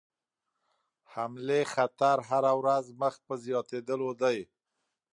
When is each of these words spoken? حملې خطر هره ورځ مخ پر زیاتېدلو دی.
حملې 1.13 1.61
خطر 1.73 2.17
هره 2.29 2.53
ورځ 2.61 2.85
مخ 3.01 3.15
پر 3.25 3.35
زیاتېدلو 3.45 4.09
دی. 4.21 4.37